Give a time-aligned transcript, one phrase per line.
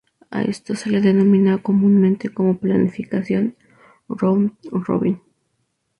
[0.31, 3.55] A esto se le denomina comúnmente como Planificación
[4.09, 5.21] Round-Robin.